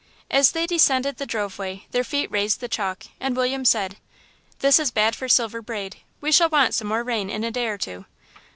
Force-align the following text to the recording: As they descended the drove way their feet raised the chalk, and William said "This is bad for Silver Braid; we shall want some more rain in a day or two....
As 0.31 0.53
they 0.53 0.65
descended 0.65 1.17
the 1.17 1.27
drove 1.27 1.59
way 1.59 1.85
their 1.91 2.03
feet 2.03 2.31
raised 2.31 2.59
the 2.59 2.67
chalk, 2.67 3.03
and 3.19 3.37
William 3.37 3.63
said 3.63 3.97
"This 4.57 4.79
is 4.79 4.89
bad 4.89 5.15
for 5.15 5.29
Silver 5.29 5.61
Braid; 5.61 5.97
we 6.21 6.31
shall 6.31 6.49
want 6.49 6.73
some 6.73 6.87
more 6.87 7.03
rain 7.03 7.29
in 7.29 7.43
a 7.43 7.51
day 7.51 7.67
or 7.67 7.77
two.... 7.77 8.05